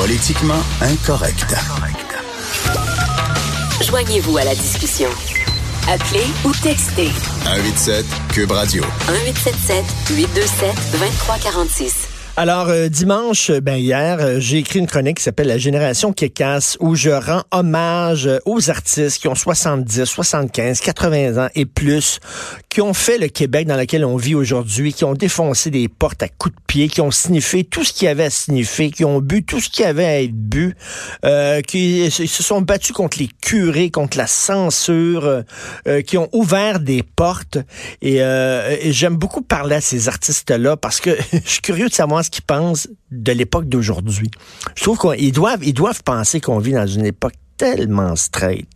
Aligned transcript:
Politiquement 0.00 0.62
incorrect. 0.80 1.56
Joignez-vous 3.84 4.38
à 4.38 4.44
la 4.44 4.54
discussion. 4.54 5.08
Appelez 5.88 6.24
ou 6.44 6.52
textez 6.62 7.10
187 7.44 8.06
Cube 8.32 8.52
Radio. 8.52 8.84
1877 9.08 9.84
827 10.16 10.74
2346. 10.92 12.08
Alors, 12.40 12.68
euh, 12.68 12.86
dimanche, 12.86 13.50
ben 13.50 13.74
hier, 13.74 14.18
euh, 14.20 14.36
j'ai 14.38 14.58
écrit 14.58 14.78
une 14.78 14.86
chronique 14.86 15.16
qui 15.16 15.24
s'appelle 15.24 15.48
La 15.48 15.58
génération 15.58 16.12
qui 16.12 16.30
casse, 16.30 16.76
où 16.78 16.94
je 16.94 17.10
rends 17.10 17.42
hommage 17.50 18.28
euh, 18.28 18.38
aux 18.46 18.70
artistes 18.70 19.20
qui 19.20 19.26
ont 19.26 19.34
70, 19.34 20.04
75, 20.04 20.80
80 20.80 21.44
ans 21.44 21.48
et 21.56 21.66
plus, 21.66 22.20
qui 22.78 22.82
ont 22.82 22.94
fait 22.94 23.18
le 23.18 23.26
Québec 23.26 23.66
dans 23.66 23.76
lequel 23.76 24.04
on 24.04 24.16
vit 24.16 24.36
aujourd'hui, 24.36 24.92
qui 24.92 25.04
ont 25.04 25.14
défoncé 25.14 25.68
des 25.68 25.88
portes 25.88 26.22
à 26.22 26.28
coups 26.28 26.54
de 26.54 26.60
pied, 26.68 26.86
qui 26.86 27.00
ont 27.00 27.10
sniffé 27.10 27.64
tout 27.64 27.82
ce 27.82 27.92
qu'il 27.92 28.04
y 28.04 28.08
avait 28.08 28.26
à 28.26 28.30
sniffer, 28.30 28.92
qui 28.92 29.04
ont 29.04 29.20
bu 29.20 29.42
tout 29.42 29.58
ce 29.58 29.68
qu'il 29.68 29.84
y 29.84 29.88
avait 29.88 30.04
à 30.04 30.22
être 30.22 30.32
bu, 30.32 30.76
qui 31.66 32.08
se 32.08 32.42
sont 32.44 32.60
battus 32.60 32.94
contre 32.94 33.18
les 33.18 33.30
curés, 33.42 33.90
contre 33.90 34.16
la 34.16 34.28
censure, 34.28 35.42
qui 36.06 36.18
ont 36.18 36.28
ouvert 36.32 36.78
des 36.78 37.02
portes. 37.02 37.58
Et, 38.00 38.18
et 38.18 38.92
j'aime 38.92 39.16
beaucoup 39.16 39.42
parler 39.42 39.74
à 39.74 39.80
ces 39.80 40.06
artistes-là 40.06 40.76
parce 40.76 41.00
que 41.00 41.18
je 41.32 41.50
suis 41.50 41.62
curieux 41.62 41.88
de 41.88 41.94
savoir 41.94 42.24
ce 42.24 42.30
qu'ils 42.30 42.44
pensent 42.44 42.86
de 43.10 43.32
l'époque 43.32 43.68
d'aujourd'hui. 43.68 44.30
Je 44.76 44.84
trouve 44.84 45.00
qu'ils 45.00 45.32
doivent, 45.32 45.64
ils 45.64 45.74
doivent 45.74 46.04
penser 46.04 46.40
qu'on 46.40 46.60
vit 46.60 46.74
dans 46.74 46.86
une 46.86 47.06
époque 47.06 47.34
tellement 47.58 48.16
straight. 48.16 48.68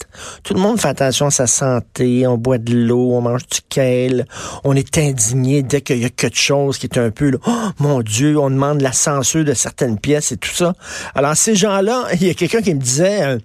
Tout 0.42 0.54
le 0.54 0.60
monde 0.60 0.78
fait 0.78 0.88
attention 0.88 1.26
à 1.26 1.30
sa 1.30 1.46
santé, 1.46 2.26
on 2.26 2.36
boit 2.36 2.58
de 2.58 2.74
l'eau, 2.74 3.12
on 3.12 3.22
mange 3.22 3.46
du 3.46 3.60
kale, 3.68 4.26
on 4.64 4.74
est 4.74 4.98
indigné 4.98 5.62
dès 5.62 5.80
qu'il 5.80 5.98
y 5.98 6.04
a 6.04 6.10
quelque 6.10 6.36
chose 6.36 6.76
qui 6.76 6.86
est 6.86 6.98
un 6.98 7.10
peu, 7.10 7.38
oh 7.46 7.68
mon 7.78 8.02
Dieu, 8.02 8.36
on 8.38 8.50
demande 8.50 8.80
la 8.82 8.92
censure 8.92 9.44
de 9.44 9.54
certaines 9.54 9.98
pièces 9.98 10.32
et 10.32 10.36
tout 10.36 10.50
ça. 10.50 10.74
Alors 11.14 11.36
ces 11.36 11.54
gens-là, 11.54 12.08
il 12.20 12.26
y 12.26 12.30
a 12.30 12.34
quelqu'un 12.34 12.60
qui 12.60 12.74
me 12.74 12.80
disait, 12.80 13.22
euh, 13.22 13.38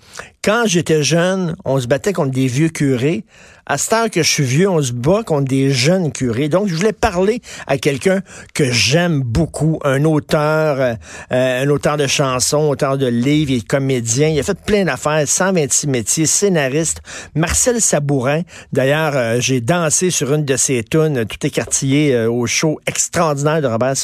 quand 0.44 0.64
j'étais 0.66 1.04
jeune, 1.04 1.56
on 1.66 1.80
se 1.80 1.88
battait 1.88 2.14
contre 2.14 2.32
des 2.32 2.48
vieux 2.48 2.70
curés. 2.70 3.24
À 3.70 3.78
cette 3.78 3.92
heure 3.92 4.10
que 4.10 4.24
je 4.24 4.32
suis 4.32 4.46
vieux, 4.46 4.70
on 4.70 4.82
se 4.82 4.94
bat 4.94 5.24
contre 5.24 5.50
des 5.50 5.72
jeunes 5.72 6.14
curés. 6.14 6.48
Donc, 6.48 6.70
je 6.70 6.76
voulais 6.76 6.94
parler 6.94 7.42
à 7.68 7.78
quelqu'un 7.78 8.22
que 8.54 8.72
j'aime 8.72 9.22
beaucoup, 9.22 9.80
un 9.84 10.06
auteur, 10.06 10.80
euh, 10.80 10.94
euh, 11.34 11.64
un 11.64 11.70
auteur 11.70 11.98
de 11.98 12.08
chansons, 12.08 12.70
auteur 12.70 12.98
de 12.98 13.08
livres, 13.08 13.52
il 13.52 13.58
est 13.58 13.68
comédien, 13.68 14.30
il 14.30 14.40
a 14.40 14.44
fait 14.44 14.58
plein 14.58 14.86
d'affaires, 14.86 15.28
126 15.28 15.88
métiers, 15.88 16.26
scénariste, 16.26 17.02
Marcel 17.36 17.82
Sabourin. 17.82 18.44
D'ailleurs, 18.72 19.18
euh, 19.18 19.38
j'ai 19.42 19.60
dansé 19.60 20.12
sur 20.12 20.34
une 20.34 20.46
de 20.46 20.56
ses 20.56 20.86
tunes, 20.86 21.26
tout 21.26 21.46
écartillé 21.46 22.26
au 22.26 22.46
show 22.46 22.80
extraordinaire 22.88 23.62
de 23.62 23.68
Robert 23.68 23.96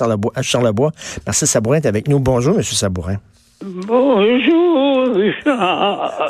Charlebois. 0.42 0.92
Marcel 1.26 1.48
Sabourin 1.48 1.78
est 1.78 1.86
avec 1.86 2.10
nous. 2.10 2.20
Bonjour, 2.20 2.58
Monsieur 2.58 2.76
Sabourin. 2.76 3.18
Bonjour, 3.66 5.16
Richard. 5.16 6.28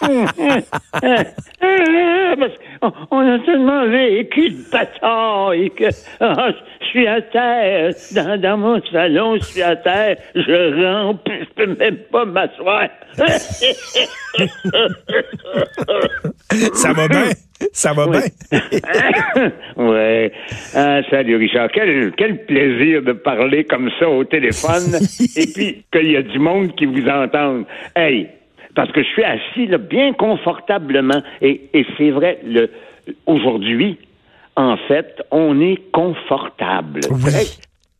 Qu'on 3.10 3.20
a 3.20 3.38
tellement 3.40 3.86
vécu 3.86 4.48
de 4.50 4.62
bataille 4.70 5.70
que 5.70 5.88
ah, 6.20 6.50
je 6.80 6.86
suis 6.86 7.06
à 7.06 7.20
terre. 7.22 7.92
Dans, 8.12 8.40
dans, 8.40 8.58
mon 8.58 8.82
salon, 8.90 9.36
je 9.36 9.44
suis 9.44 9.62
à 9.62 9.76
terre. 9.76 10.16
Je 10.34 10.84
rampe, 10.84 11.28
je 11.28 11.44
peux 11.54 11.76
même 11.76 11.98
pas 12.10 12.24
m'asseoir. 12.24 12.88
Ça 16.74 16.92
va 16.92 17.06
bien? 17.06 17.30
Ça 17.72 17.92
va 17.92 18.06
bien? 18.06 18.20
oui. 19.76 20.30
Ah, 20.74 21.00
salut, 21.10 21.36
Richard. 21.36 21.68
Quel, 21.72 22.12
quel 22.16 22.44
plaisir 22.44 23.02
de 23.02 23.12
parler 23.12 23.64
comme 23.64 23.90
ça 23.98 24.08
au 24.08 24.24
téléphone 24.24 24.96
et 25.36 25.46
puis 25.52 25.84
qu'il 25.92 26.10
y 26.10 26.16
a 26.16 26.22
du 26.22 26.38
monde 26.38 26.74
qui 26.74 26.86
vous 26.86 27.06
entende. 27.08 27.64
Hey, 27.94 28.28
parce 28.74 28.90
que 28.92 29.02
je 29.02 29.08
suis 29.08 29.24
assis 29.24 29.66
là, 29.66 29.78
bien 29.78 30.12
confortablement 30.12 31.22
et, 31.42 31.60
et 31.72 31.86
c'est 31.96 32.10
vrai, 32.10 32.38
le, 32.44 32.70
aujourd'hui, 33.26 33.98
en 34.56 34.76
fait, 34.76 35.22
on 35.30 35.60
est 35.60 35.90
confortable. 35.92 37.00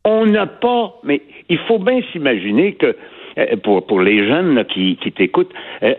On 0.04 0.26
n'a 0.26 0.46
pas, 0.46 0.94
mais 1.04 1.20
il 1.48 1.58
faut 1.58 1.78
bien 1.78 2.00
s'imaginer 2.12 2.74
que 2.74 2.96
euh, 3.38 3.56
pour, 3.62 3.86
pour 3.86 4.00
les 4.00 4.26
jeunes 4.26 4.54
là, 4.54 4.64
qui, 4.64 4.96
qui 4.96 5.12
t'écoutent, 5.12 5.52
euh, 5.82 5.94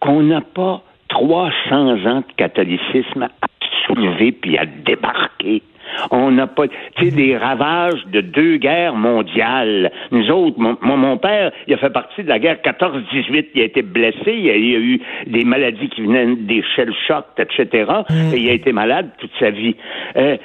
qu'on 0.00 0.22
n'a 0.22 0.40
pas 0.40 0.82
300 1.14 2.06
ans 2.06 2.22
de 2.28 2.34
catholicisme 2.36 3.22
à 3.22 3.46
soulever 3.86 4.32
puis 4.32 4.58
à 4.58 4.66
débarquer. 4.66 5.62
On 6.10 6.30
n'a 6.30 6.46
pas, 6.46 6.68
tu 6.68 7.04
sais, 7.04 7.10
des 7.10 7.36
ravages 7.36 8.04
de 8.12 8.20
deux 8.20 8.56
guerres 8.56 8.94
mondiales. 8.94 9.92
Nous 10.10 10.30
autres, 10.30 10.58
mon, 10.58 10.96
mon, 10.96 11.16
père, 11.18 11.52
il 11.66 11.74
a 11.74 11.76
fait 11.76 11.90
partie 11.90 12.22
de 12.22 12.28
la 12.28 12.38
guerre 12.38 12.58
14-18. 12.64 13.46
Il 13.54 13.60
a 13.62 13.64
été 13.64 13.82
blessé. 13.82 14.18
Il 14.26 14.50
a, 14.50 14.52
a, 14.52 14.56
eu 14.56 15.00
des 15.26 15.44
maladies 15.44 15.88
qui 15.88 16.02
venaient 16.02 16.36
des 16.36 16.62
shell 16.74 16.92
shocks, 17.06 17.26
etc. 17.38 17.90
Mm. 18.08 18.34
Et 18.34 18.38
il 18.38 18.48
a 18.50 18.52
été 18.52 18.72
malade 18.72 19.10
toute 19.18 19.32
sa 19.38 19.50
vie. 19.50 19.76
Euh, 20.16 20.36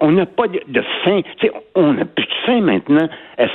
on 0.00 0.10
n'a 0.12 0.26
pas 0.26 0.48
de, 0.48 0.60
de 0.68 0.82
faim. 1.04 1.20
Tu 1.38 1.46
sais, 1.46 1.52
on 1.74 1.94
n'a 1.94 2.04
plus 2.04 2.24
de 2.24 2.34
faim 2.44 2.60
maintenant. 2.60 3.08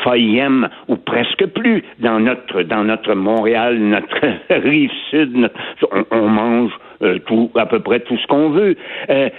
FAIM 0.03 0.69
ou 0.87 0.95
presque 0.95 1.45
plus 1.47 1.83
dans 1.99 2.19
notre 2.19 2.61
dans 2.63 2.83
notre 2.83 3.13
Montréal, 3.15 3.77
notre 3.79 4.19
rive 4.49 4.91
sud. 5.09 5.49
on, 5.91 6.05
on, 6.11 6.27
mange 6.29 6.71
euh, 7.01 7.19
tout 7.25 7.49
à 7.55 7.65
peu 7.65 7.79
près 7.79 7.99
tout 8.01 8.17
ce 8.17 8.27
qu'on 8.27 8.49
veut. 8.49 8.75
Euh, 9.09 9.29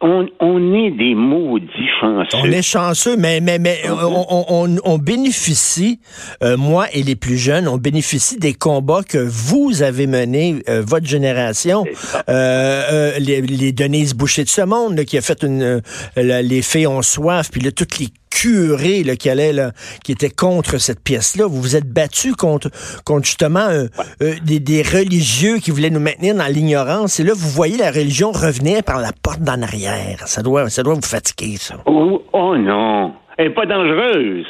on, 0.00 0.26
on, 0.40 0.74
est 0.74 0.90
des 0.90 1.14
maudits 1.14 1.68
chanceux. 2.00 2.36
On 2.36 2.44
est 2.44 2.62
chanceux, 2.62 3.16
mais, 3.16 3.40
mais, 3.40 3.58
mais 3.58 3.80
on, 3.88 4.44
on, 4.48 4.76
on 4.84 4.98
bénéficie, 4.98 6.00
euh, 6.42 6.56
moi 6.56 6.86
et 6.92 7.02
les 7.02 7.16
plus 7.16 7.38
jeunes, 7.38 7.68
on 7.68 7.78
bénéficie 7.78 8.38
des 8.38 8.52
combats 8.52 9.02
que 9.02 9.18
vous 9.18 9.82
avez 9.82 10.06
menés, 10.06 10.56
euh, 10.68 10.82
votre 10.86 11.06
génération. 11.06 11.84
Euh, 12.28 13.18
les, 13.18 13.40
les 13.40 13.72
Denise 13.72 14.14
Boucher 14.14 14.44
de 14.44 14.48
ce 14.48 14.62
monde, 14.62 15.04
qui 15.04 15.16
a 15.16 15.22
fait 15.22 15.42
une... 15.42 15.80
les 16.16 16.62
fées 16.62 16.86
ont 16.86 17.02
soif, 17.02 17.50
puis 17.50 17.60
là, 17.60 17.72
toutes 17.72 17.98
les 17.98 18.08
curé 18.34 19.04
là, 19.04 19.16
qui 19.16 19.30
allait 19.30 19.52
là, 19.52 19.70
qui 20.04 20.12
était 20.12 20.30
contre 20.30 20.78
cette 20.78 21.02
pièce-là. 21.02 21.46
Vous 21.46 21.60
vous 21.60 21.76
êtes 21.76 21.88
battu 21.88 22.34
contre, 22.34 22.68
contre 23.04 23.26
justement 23.26 23.68
euh, 23.68 23.86
euh, 24.22 24.34
des, 24.44 24.58
des, 24.58 24.82
religieux 24.82 25.58
qui 25.58 25.70
voulaient 25.70 25.90
nous 25.90 26.00
maintenir 26.00 26.34
dans 26.34 26.46
l'ignorance. 26.52 27.20
Et 27.20 27.24
là, 27.24 27.32
vous 27.34 27.48
voyez 27.48 27.76
la 27.78 27.90
religion 27.90 28.32
revenir 28.32 28.82
par 28.82 28.98
la 28.98 29.10
porte 29.22 29.40
d'en 29.40 29.62
arrière. 29.62 30.26
Ça 30.26 30.42
doit, 30.42 30.68
ça 30.68 30.82
doit 30.82 30.94
vous 30.94 31.02
fatiguer, 31.02 31.56
ça. 31.56 31.76
Oh, 31.86 32.22
oh 32.32 32.56
non, 32.56 33.14
elle 33.38 33.48
n'est 33.48 33.54
pas 33.54 33.66
dangereuse. 33.66 34.46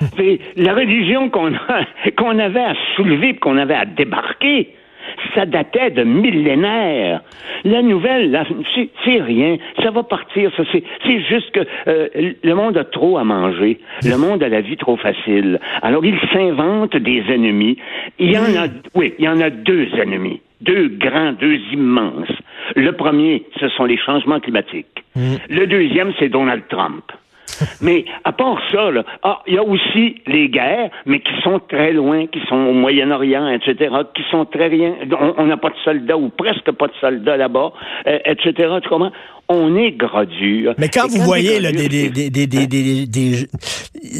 C'est 0.16 0.40
la 0.56 0.74
religion 0.74 1.30
qu'on 1.30 1.52
qu'on 2.18 2.38
avait 2.38 2.64
à 2.64 2.74
soulever, 2.96 3.36
qu'on 3.36 3.56
avait 3.56 3.74
à 3.74 3.84
débarquer 3.84 4.74
ça 5.34 5.46
datait 5.46 5.90
de 5.90 6.04
millénaires. 6.04 7.20
La 7.64 7.82
nouvelle, 7.82 8.44
c'est 9.04 9.20
rien. 9.20 9.56
Ça 9.82 9.90
va 9.90 10.02
partir. 10.02 10.50
Ça, 10.56 10.64
c'est 10.72 11.20
juste 11.22 11.50
que 11.52 11.60
euh, 11.86 12.08
le 12.42 12.54
monde 12.54 12.76
a 12.76 12.84
trop 12.84 13.18
à 13.18 13.24
manger. 13.24 13.78
Le 14.04 14.16
monde 14.16 14.42
a 14.42 14.48
la 14.48 14.60
vie 14.60 14.76
trop 14.76 14.96
facile. 14.96 15.60
Alors, 15.82 16.04
il 16.04 16.18
s'invente 16.32 16.96
des 16.96 17.22
ennemis. 17.28 17.78
Il 18.18 18.32
y 18.32 18.38
en 18.38 18.44
a, 18.44 18.68
oui, 18.94 19.14
il 19.18 19.24
y 19.24 19.28
en 19.28 19.40
a 19.40 19.50
deux 19.50 19.88
ennemis. 20.00 20.40
Deux 20.60 20.88
grands, 20.88 21.32
deux 21.32 21.58
immenses. 21.72 22.30
Le 22.76 22.92
premier, 22.92 23.44
ce 23.58 23.68
sont 23.70 23.84
les 23.84 23.98
changements 23.98 24.38
climatiques. 24.38 25.04
Mm. 25.16 25.34
Le 25.50 25.66
deuxième, 25.66 26.12
c'est 26.18 26.28
Donald 26.28 26.62
Trump. 26.68 27.02
mais 27.80 28.04
à 28.24 28.32
part 28.32 28.58
ça, 28.70 28.90
ah, 29.22 29.40
il 29.46 29.54
y 29.54 29.58
a 29.58 29.62
aussi 29.62 30.16
les 30.26 30.48
guerres, 30.48 30.90
mais 31.06 31.20
qui 31.20 31.32
sont 31.42 31.60
très 31.60 31.92
loin, 31.92 32.26
qui 32.26 32.40
sont 32.48 32.56
au 32.56 32.72
Moyen-Orient, 32.72 33.48
etc., 33.48 33.94
qui 34.14 34.22
sont 34.30 34.44
très 34.44 34.68
rien. 34.68 34.94
On 35.36 35.46
n'a 35.46 35.56
pas 35.56 35.70
de 35.70 35.76
soldats 35.84 36.16
ou 36.16 36.28
presque 36.30 36.70
pas 36.72 36.88
de 36.88 36.94
soldats 37.00 37.36
là-bas, 37.36 37.72
euh, 38.06 38.18
etc. 38.24 38.74
Comment? 38.88 39.12
On 39.48 39.76
est 39.76 39.90
gradure. 39.92 40.74
Mais 40.78 40.88
quand 40.88 41.08
vous 41.08 41.20
voyez 41.20 41.60
là, 41.60 41.72
des, 41.72 41.88
des, 41.88 42.30
des, 42.30 42.46
des, 42.46 43.06
des, 43.06 43.46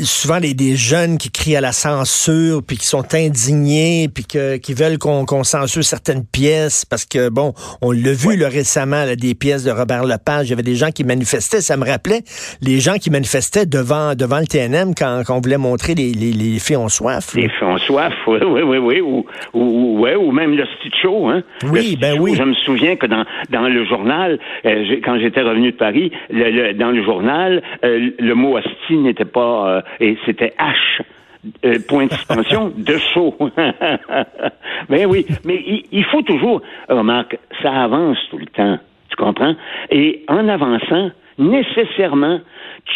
souvent 0.02 0.40
des, 0.40 0.76
jeunes 0.76 1.16
qui 1.16 1.30
crient 1.30 1.56
à 1.56 1.60
la 1.60 1.72
censure, 1.72 2.62
puis 2.62 2.76
qui 2.76 2.86
sont 2.86 3.14
indignés, 3.14 4.08
puis 4.12 4.24
que, 4.24 4.56
qui 4.56 4.74
veulent 4.74 4.98
qu'on 4.98 5.44
censure 5.44 5.84
certaines 5.84 6.24
pièces, 6.26 6.84
parce 6.84 7.06
que, 7.06 7.30
bon, 7.30 7.54
on 7.80 7.92
l'a 7.92 8.12
vu 8.12 8.36
là, 8.36 8.48
récemment, 8.48 9.04
là, 9.04 9.16
des 9.16 9.34
pièces 9.34 9.64
de 9.64 9.70
Robert 9.70 10.04
Lepage, 10.04 10.48
il 10.48 10.50
y 10.50 10.52
avait 10.52 10.62
des 10.62 10.74
gens 10.74 10.90
qui 10.90 11.04
manifestaient, 11.04 11.60
ça 11.62 11.76
me 11.76 11.86
rappelait 11.86 12.22
les 12.60 12.80
gens 12.80 12.94
qui 12.94 13.10
manifestaient 13.12 13.66
devant, 13.66 14.14
devant 14.14 14.40
le 14.40 14.46
TNM 14.46 14.94
quand, 14.96 15.22
quand 15.26 15.36
on 15.36 15.40
voulait 15.40 15.58
montrer 15.58 15.94
les, 15.94 16.12
les, 16.12 16.32
les 16.32 16.58
filles 16.58 16.76
en 16.76 16.88
soif. 16.88 17.34
Les 17.34 17.48
filles 17.48 17.68
en 17.68 17.78
soif, 17.78 18.14
oui, 18.26 18.38
oui, 18.44 18.62
oui, 18.62 18.78
oui, 18.78 19.00
ou, 19.00 19.24
ou, 19.52 20.00
ouais, 20.00 20.16
ou 20.16 20.32
même 20.32 20.56
le 20.56 20.64
stitch 20.78 21.00
show, 21.00 21.28
hein. 21.28 21.42
Oui, 21.70 21.96
ben 22.00 22.18
oui. 22.18 22.34
Je 22.34 22.42
me 22.42 22.54
souviens 22.54 22.96
que 22.96 23.06
dans, 23.06 23.24
dans 23.50 23.68
le 23.68 23.84
journal, 23.84 24.38
euh, 24.64 24.96
quand 25.04 25.18
j'étais 25.20 25.42
revenu 25.42 25.72
de 25.72 25.76
Paris, 25.76 26.10
le, 26.30 26.72
dans 26.72 26.90
le 26.90 27.04
journal, 27.04 27.62
euh, 27.84 28.10
le 28.18 28.34
mot 28.34 28.56
hostie 28.56 28.96
n'était 28.96 29.24
pas, 29.24 29.68
euh, 29.68 29.80
et 30.00 30.16
c'était 30.26 30.54
H. 30.58 31.04
Euh, 31.64 31.78
point 31.88 32.06
de 32.06 32.12
suspension 32.12 32.72
de 32.76 32.96
chaud. 33.12 33.34
mais 34.88 35.04
oui, 35.12 35.26
mais 35.44 35.60
il, 35.90 36.04
faut 36.04 36.22
toujours, 36.22 36.62
remarque, 36.88 37.36
ça 37.60 37.82
avance 37.82 38.18
tout 38.30 38.38
le 38.38 38.46
temps, 38.46 38.78
tu 39.08 39.16
comprends? 39.16 39.54
Et 39.90 40.24
en 40.28 40.48
avançant, 40.48 41.10
nécessairement, 41.38 42.40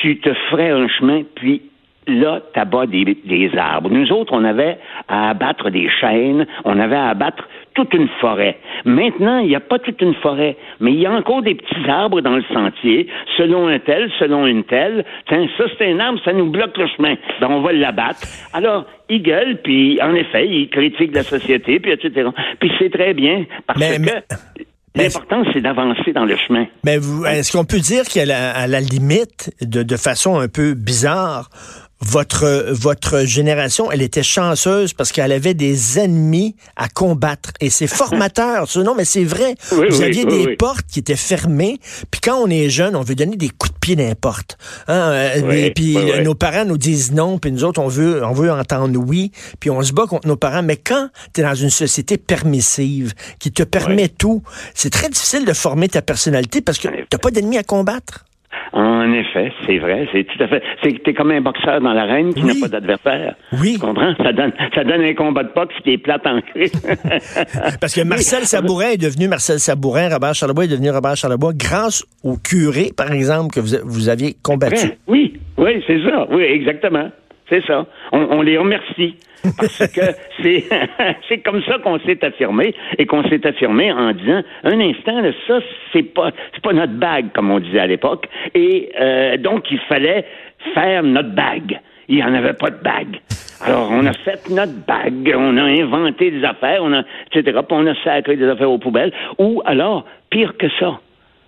tu 0.01 0.19
te 0.21 0.33
ferais 0.51 0.71
un 0.71 0.89
chemin, 0.89 1.23
puis 1.35 1.63
là, 2.09 2.41
t'abats 2.55 2.87
des, 2.87 3.05
des 3.25 3.51
arbres. 3.59 3.91
Nous 3.91 4.13
autres, 4.13 4.33
on 4.33 4.45
avait 4.45 4.79
à 5.09 5.31
abattre 5.31 5.71
des 5.71 5.89
chênes, 6.01 6.47
on 6.65 6.79
avait 6.79 6.95
à 6.97 7.09
abattre 7.09 7.49
toute 7.75 7.93
une 7.95 8.09
forêt. 8.21 8.59
Maintenant, 8.85 9.39
il 9.39 9.49
n'y 9.49 9.57
a 9.57 9.61
pas 9.61 9.79
toute 9.81 10.01
une 10.01 10.15
forêt, 10.15 10.57
mais 10.81 10.93
il 10.93 11.01
y 11.01 11.07
a 11.07 11.13
encore 11.13 11.43
des 11.43 11.57
petits 11.57 11.91
arbres 11.91 12.21
dans 12.21 12.37
le 12.37 12.45
sentier, 12.55 13.09
selon 13.37 13.67
un 13.67 13.81
tel, 13.81 14.09
selon 14.21 14.47
une 14.47 14.63
telle. 14.65 15.05
Tiens, 15.29 15.47
ça, 15.59 15.65
c'est 15.77 15.91
un 15.93 15.99
arbre, 15.99 16.21
ça 16.25 16.33
nous 16.33 16.49
bloque 16.49 16.77
le 16.79 16.87
chemin. 16.87 17.17
Ben, 17.41 17.49
on 17.51 17.61
va 17.61 17.73
l'abattre. 17.73 18.21
Alors, 18.55 18.85
il 19.09 19.23
gueule, 19.23 19.59
puis 19.63 20.01
en 20.01 20.15
effet, 20.15 20.47
il 20.49 20.69
critique 20.71 21.13
la 21.13 21.23
société, 21.25 21.81
puis 21.81 21.91
etc. 21.91 22.29
Puis 22.61 22.71
c'est 22.79 22.91
très 22.91 23.15
bien, 23.15 23.45
parce 23.67 23.81
Mais- 23.81 23.97
que... 23.97 24.03
mais- 24.03 24.65
L'important, 24.97 25.43
c'est 25.53 25.61
d'avancer 25.61 26.13
dans 26.15 26.25
le 26.25 26.37
chemin. 26.37 26.67
Mais 26.85 26.99
est-ce 27.29 27.53
qu'on 27.53 27.65
peut 27.65 27.81
dire 27.81 28.05
qu'à 28.05 28.25
la, 28.25 28.51
à 28.51 28.67
la 28.67 28.81
limite, 28.81 29.55
de, 29.61 29.83
de 29.83 29.97
façon 29.97 30.39
un 30.39 30.49
peu 30.49 30.75
bizarre, 30.75 31.51
votre, 32.01 32.67
votre 32.71 33.25
génération, 33.25 33.91
elle 33.91 34.03
était 34.03 34.23
chanceuse 34.23 34.93
parce 34.93 35.13
qu'elle 35.13 35.33
avait 35.33 35.55
des 35.55 35.99
ennemis 35.99 36.55
à 36.77 36.89
combattre. 36.89 37.51
Et 37.61 37.71
c'est 37.71 37.87
formateur, 37.87 38.71
ça. 38.71 38.83
Non, 38.83 38.95
mais 38.95 39.05
c'est 39.05 39.25
vrai. 39.25 39.55
Oui, 39.73 39.87
Vous 39.91 39.99
oui, 39.99 40.05
aviez 40.05 40.25
oui, 40.25 40.45
des 40.47 40.57
portes 40.57 40.87
qui 40.87 40.99
étaient 40.99 41.17
fermées. 41.17 41.79
Puis 42.11 42.21
quand 42.21 42.37
on 42.37 42.49
est 42.49 42.69
jeune, 42.69 42.97
on 42.97 43.03
veut 43.03 43.15
donner 43.15 43.37
des 43.37 43.49
coups 43.49 43.73
de 43.73 43.79
pied 43.79 43.97
n'importe. 43.97 44.59
Hein, 44.89 45.11
euh, 45.11 45.51
et 45.53 45.71
puis 45.71 45.97
oui, 45.97 46.13
oui. 46.17 46.23
nos 46.23 46.35
parents 46.35 46.65
nous 46.65 46.79
disent 46.79 47.13
non, 47.13 47.39
puis 47.39 47.51
nous 47.51 47.65
autres, 47.65 47.81
on 47.81 47.89
veut, 47.89 48.25
on 48.25 48.33
veut 48.33 48.53
entendre 48.53 48.99
oui. 48.99 49.33
Puis 49.59 49.71
on 49.71 49.83
se 49.83 49.93
bat 49.93 50.07
contre 50.07 50.29
nos 50.29 50.37
parents. 50.37 50.63
Mais 50.63 50.77
quand 50.77 51.09
tu 51.33 51.41
es 51.41 51.45
dans 51.45 51.55
une 51.55 51.71
société 51.71 52.19
permissive, 52.19 53.15
qui 53.39 53.53
te 53.53 53.63
permet 53.63 54.09
tout, 54.09 54.43
c'est 54.75 54.91
très 54.91 55.09
difficile 55.09 55.45
de 55.45 55.53
former 55.53 55.89
ta 55.89 56.03
personnalité 56.03 56.61
parce 56.61 56.79
que 56.79 56.89
t'as 57.09 57.19
pas 57.19 57.31
d'ennemis 57.31 57.59
à 57.59 57.63
combattre. 57.63 58.25
En 58.73 59.13
effet, 59.13 59.53
c'est 59.67 59.79
vrai, 59.79 60.09
c'est 60.13 60.25
tout 60.25 60.43
à 60.43 60.49
fait. 60.49 60.63
C'est 60.83 60.93
que 60.93 60.99
t'es 61.03 61.15
comme 61.15 61.31
un 61.31 61.41
boxeur 61.41 61.81
dans 61.81 61.93
l'arène 61.93 62.35
qui 62.35 62.43
Oui. 62.43 62.61
n'a 62.61 62.69
pas 62.69 62.69
d'adversaire. 62.69 63.35
Oui. 63.61 63.75
Tu 63.75 63.79
comprends? 63.79 64.15
Ça 64.23 64.33
donne, 64.33 64.53
ça 64.75 64.85
donne 64.85 65.03
un 65.03 65.15
combat 65.15 65.45
de 65.45 65.51
boxe 65.55 65.75
qui 65.85 65.93
est 65.93 65.99
plate 65.99 66.27
en 66.27 66.41
crise. 66.41 66.73
Parce 67.81 67.95
que 67.95 68.03
Marcel 68.03 68.45
Sabourin 68.45 68.91
est 68.91 68.97
devenu 69.03 69.29
Marcel 69.29 69.59
Sabourin, 69.61 70.09
Robert 70.13 70.35
Charlebois 70.35 70.65
est 70.65 70.69
devenu 70.69 70.91
Robert 70.91 71.17
Charlebois 71.17 71.53
grâce 71.55 72.05
au 72.23 72.37
curé, 72.37 72.91
par 72.97 73.13
exemple, 73.13 73.55
que 73.55 73.61
vous, 73.61 73.77
vous 73.85 74.09
aviez 74.09 74.35
combattu. 74.43 74.89
Oui, 75.07 75.39
oui, 75.59 75.83
c'est 75.87 76.03
ça. 76.03 76.27
Oui, 76.31 76.43
exactement. 76.43 77.11
C'est 77.49 77.65
ça. 77.65 77.87
On, 78.13 78.43
les 78.43 78.59
remercie. 78.59 79.17
Parce 79.57 79.87
que 79.89 80.01
c'est, 80.43 80.65
c'est 81.29 81.39
comme 81.39 81.63
ça 81.63 81.79
qu'on 81.79 81.99
s'est 82.01 82.25
affirmé 82.25 82.75
et 82.99 83.07
qu'on 83.07 83.23
s'est 83.29 83.47
affirmé 83.47 83.93
en 83.93 84.13
disant 84.13 84.43
un 84.65 84.81
instant, 84.81 85.21
là, 85.21 85.31
ça, 85.47 85.61
c'est 85.93 86.03
pas, 86.03 86.31
c'est 86.55 86.63
pas 86.63 86.73
notre 86.73 86.95
bague, 86.95 87.33
comme 87.33 87.51
on 87.51 87.61
disait 87.61 87.81
à 87.81 87.87
l'époque. 87.87 88.27
Et 88.55 88.91
euh, 89.01 89.37
donc, 89.37 89.71
il 89.71 89.79
fallait 89.81 90.25
faire 90.75 91.03
notre 91.03 91.31
bague. 91.31 91.81
Il 92.09 92.17
n'y 92.17 92.25
en 92.25 92.35
avait 92.35 92.55
pas 92.55 92.71
de 92.71 92.83
bague. 92.83 93.21
Alors, 93.61 93.91
on 93.91 94.05
a 94.07 94.13
fait 94.13 94.51
notre 94.51 94.75
bague, 94.87 95.35
on 95.35 95.57
a 95.57 95.63
inventé 95.63 96.31
des 96.31 96.45
affaires, 96.45 96.81
on 96.83 96.93
a, 96.93 97.03
etc., 97.33 97.59
puis 97.67 97.79
on 97.79 97.87
a 97.87 97.95
sacré 98.05 98.37
des 98.37 98.47
affaires 98.47 98.71
aux 98.71 98.79
poubelles. 98.79 99.13
Ou 99.39 99.63
alors, 99.65 100.05
pire 100.31 100.57
que 100.59 100.67
ça, 100.79 101.01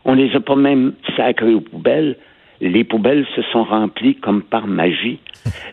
on 0.04 0.14
les 0.14 0.34
a 0.34 0.40
pas 0.40 0.56
même 0.56 0.94
sacrées 1.16 1.52
aux 1.52 1.60
poubelles. 1.60 2.16
Les 2.60 2.84
poubelles 2.84 3.26
se 3.36 3.42
sont 3.52 3.64
remplies 3.64 4.16
comme 4.16 4.42
par 4.42 4.66
magie. 4.66 5.20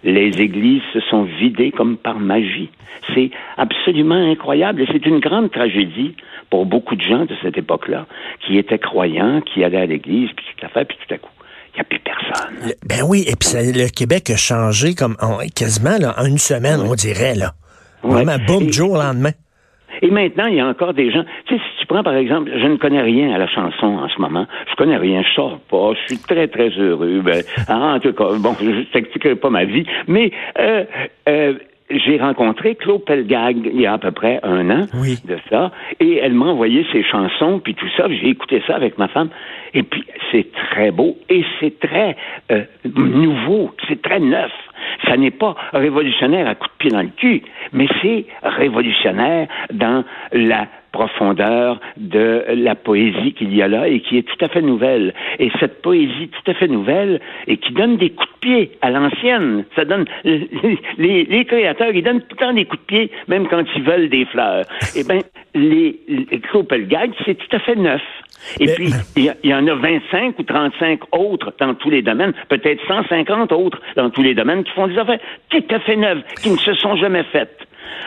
Les 0.04 0.28
églises 0.40 0.82
se 0.94 1.00
sont 1.02 1.24
vidées 1.24 1.72
comme 1.72 1.98
par 1.98 2.20
magie. 2.20 2.70
C'est 3.14 3.32
absolument 3.58 4.16
incroyable 4.32 4.82
et 4.82 4.88
c'est 4.92 5.06
une 5.06 5.20
grande 5.20 5.52
tragédie 5.52 6.16
pour 6.50 6.66
beaucoup 6.66 6.96
de 6.96 7.02
gens 7.02 7.26
de 7.26 7.36
cette 7.42 7.58
époque-là 7.58 8.06
qui 8.46 8.58
étaient 8.58 8.80
croyants, 8.80 9.42
qui 9.42 9.64
allaient 9.64 9.82
à 9.82 9.86
l'église, 9.86 10.30
puis 10.36 10.46
tout 10.58 10.66
à 10.66 10.70
fait, 10.70 10.86
puis 10.86 10.98
tout 11.08 11.14
à 11.14 11.18
coup, 11.18 11.30
il 11.74 11.78
n'y 11.78 11.82
a 11.82 11.84
plus 11.86 12.00
personne. 12.00 12.56
Le- 12.68 12.88
ben 12.88 13.02
oui, 13.08 13.26
et 13.28 13.36
puis 13.36 13.50
ça- 13.50 13.62
le 13.62 13.90
Québec 13.90 14.30
a 14.30 14.38
changé 14.38 14.94
comme 14.94 15.16
en- 15.22 15.40
quasiment 15.56 15.98
là, 16.00 16.14
en 16.18 16.26
une 16.26 16.38
semaine, 16.38 16.80
on 16.81 16.94
dirait. 16.96 17.36
là. 17.36 17.54
Ouais. 18.04 18.24
Vraiment, 18.24 18.38
boum, 18.46 18.64
Et- 18.64 18.72
jour 18.72 18.92
au 18.92 18.98
lendemain. 18.98 19.31
Et 20.01 20.09
maintenant, 20.12 20.45
il 20.47 20.56
y 20.56 20.59
a 20.59 20.68
encore 20.68 20.94
des 20.94 21.12
gens. 21.12 21.24
Tu 21.45 21.56
sais, 21.56 21.62
si 21.62 21.80
tu 21.81 21.86
prends 21.88 22.03
par 22.03 22.15
exemple, 22.15 22.51
je 22.56 22.68
ne 22.68 22.77
connais 22.77 23.01
rien 23.01 23.33
à 23.33 23.38
la 23.38 23.47
chanson 23.47 23.88
en 23.88 24.07
ce 24.09 24.19
moment. 24.19 24.45
Je 24.69 24.75
connais 24.75 24.97
rien, 24.97 25.21
je 25.24 25.33
sors 25.33 25.59
pas, 25.69 25.92
je 25.94 26.13
suis 26.15 26.24
très 26.24 26.47
très 26.47 26.69
heureux. 26.69 27.21
Ben, 27.24 27.42
en 27.69 28.00
tout 28.00 28.13
cas, 28.13 28.30
bon, 28.39 28.56
je 28.62 28.83
t'expliquerai 28.92 29.36
pas 29.36 29.50
ma 29.50 29.65
vie, 29.65 29.86
mais 30.07 30.31
euh, 30.59 30.83
euh, 31.30 31.53
j'ai 31.89 32.18
rencontré 32.18 32.75
Claude 32.75 33.06
Pelgag 33.06 33.57
il 33.71 33.80
y 33.80 33.86
a 33.86 33.94
à 33.94 33.97
peu 34.00 34.12
près 34.12 34.39
un 34.44 34.69
an 34.71 34.86
Oui. 34.95 35.18
de 35.25 35.38
ça, 35.50 35.71
et 36.00 36.18
elle 36.18 36.33
m'a 36.33 36.47
envoyé 36.47 36.86
ses 36.92 37.03
chansons 37.03 37.59
puis 37.59 37.75
tout 37.75 37.88
ça. 37.95 38.07
J'ai 38.09 38.30
écouté 38.30 38.62
ça 38.65 38.75
avec 38.75 38.97
ma 38.97 39.07
femme, 39.07 39.30
et 39.74 39.83
puis 39.83 40.03
c'est 40.31 40.51
très 40.51 40.92
beau 40.92 41.15
et 41.30 41.44
c'est 41.59 41.80
très 41.80 42.15
euh, 42.51 42.63
nouveau, 42.95 43.71
c'est 43.88 44.01
très 44.01 44.19
neuf. 44.19 44.51
Ça 45.07 45.18
n'est 45.18 45.31
pas 45.31 45.56
révolutionnaire 45.74 46.48
à 46.48 46.56
coup 46.56 46.68
de 46.68 46.74
pied 46.77 46.92
dans 46.92 47.01
le 47.01 47.10
cul, 47.16 47.42
mais 47.74 47.88
c'est 48.01 48.25
révolutionnaire 48.44 49.48
dans 49.72 50.04
la 50.31 50.68
profondeur 50.95 51.81
de 51.98 52.45
la 52.56 52.74
poésie 52.74 53.33
qu'il 53.33 53.54
y 53.54 53.62
a 53.62 53.68
là 53.68 53.89
et 53.89 54.00
qui 54.00 54.18
est 54.18 54.24
tout 54.24 54.44
à 54.45 54.48
fait 54.48 54.62
nouvelle. 54.62 55.13
Et 55.39 55.51
cette 55.60 55.81
poésie 55.81 56.30
tout 56.30 56.51
à 56.51 56.54
fait 56.54 56.69
nouvelle 56.69 57.19
et 57.48 57.57
qui 57.57 57.74
donne 57.74 57.98
des 57.98 58.12
coups 58.12 58.31
de 58.36 58.39
pied 58.39 58.72
à 58.81 58.92
l'ancienne, 58.92 59.66
ça 59.75 59.83
donne 59.83 60.06
les, 60.98 61.45
créateurs, 61.45 61.92
ils 61.94 62.01
donnent 62.01 62.21
tout 62.21 62.38
le 62.39 62.45
temps 62.45 62.54
des 62.54 62.63
coups 62.63 62.81
de 62.83 62.86
pied, 62.86 63.12
même 63.28 63.45
quand 63.48 63.63
ils 63.75 63.83
veulent 63.83 64.07
des 64.07 64.24
fleurs. 64.25 64.63
Eh 64.95 65.04
bien, 65.04 65.19
les, 65.54 66.00
les 66.07 66.42
c'est 67.25 67.36
tout 67.36 67.56
à 67.56 67.60
fait 67.60 67.75
neuf. 67.75 68.01
Et 68.60 68.66
Mais- 68.68 68.74
puis, 68.74 68.94
il 69.16 69.34
y, 69.44 69.54
en 69.54 69.68
a 69.68 69.76
25 69.76 70.38
ou 70.40 70.44
35 70.44 71.00
autres 71.14 71.54
dans 71.60 71.74
tous 71.76 71.90
les 71.90 72.02
domaines, 72.02 72.34
peut-être 72.50 72.80
150 72.88 73.52
autres 73.52 73.80
dans 73.96 74.10
tous 74.10 74.22
les 74.22 74.36
domaines 74.36 74.64
qui 74.64 74.72
font 74.72 74.88
des 74.88 74.98
affaires 74.98 75.20
tout 75.50 75.64
à 75.72 75.80
fait 75.80 75.96
neuves, 75.96 76.22
qui 76.42 76.50
ne 76.52 76.58
se 76.58 76.74
sont 76.76 76.96
jamais 76.98 77.24
faites. 77.32 77.58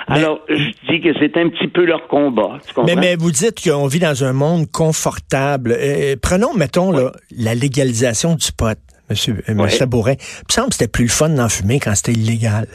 Alors, 0.07 0.41
je 0.49 0.71
dis 0.89 1.01
que 1.01 1.11
c'est 1.19 1.37
un 1.37 1.49
petit 1.49 1.69
peu 1.69 1.85
leur 1.85 2.07
combat. 2.09 2.59
Tu? 2.67 2.81
Mais, 2.85 2.95
mais 2.97 3.17
vous 3.17 3.31
dites 3.31 3.63
qu'on 3.63 3.87
vit 3.87 3.99
dans 4.01 4.25
un 4.25 4.33
monde 4.33 4.71
confortable. 4.71 5.75
Euh, 5.79 6.15
prenons, 6.21 6.55
mettons, 6.55 6.93
là, 6.93 7.13
la 7.37 7.55
légalisation 7.55 8.35
du 8.35 8.53
pot, 8.53 8.79
monsieur, 9.11 9.35
euh, 9.49 9.53
Ouais. 9.53 9.65
monsieur 9.65 9.79
Sabourin. 9.79 10.13
Il 10.13 10.45
me 10.49 10.53
semble 10.53 10.69
que 10.69 10.75
c'était 10.77 10.89
plus 10.91 11.09
fun 11.09 11.31
d'en 11.31 11.49
fumer 11.49 11.81
quand 11.81 11.95
c'était 11.95 12.13
illégal. 12.13 12.67